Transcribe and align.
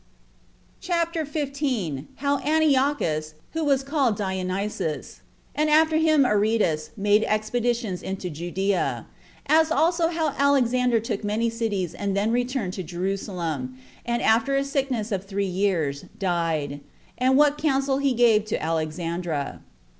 CHAPTER 0.79 1.25
15. 1.27 2.07
How 2.15 2.39
Antiochus, 2.39 3.35
Who 3.51 3.63
Was 3.63 3.83
Called 3.83 4.17
Dionysus, 4.17 5.21
And 5.53 5.69
After 5.69 5.97
Him 5.97 6.25
Aretas 6.25 6.89
Made 6.97 7.23
Expeditions 7.27 8.01
Into 8.01 8.31
Judea; 8.31 9.05
As 9.45 9.69
Also 9.71 10.07
How 10.07 10.29
Alexander 10.39 10.99
Took 10.99 11.23
Many 11.23 11.51
Cities 11.51 11.93
And 11.93 12.17
Then 12.17 12.31
Returned 12.31 12.73
To 12.73 12.83
Jerusalem, 12.83 13.77
And 14.03 14.23
After 14.23 14.55
A 14.55 14.63
Sickness 14.63 15.11
Of 15.11 15.25
Three 15.25 15.45
Years 15.45 16.05
Died; 16.17 16.79
And 17.19 17.37
What 17.37 17.59
Counsel 17.59 17.99
He 17.99 18.13
Gave 18.13 18.45
To 18.45 18.59
Alexandra. 18.59 19.61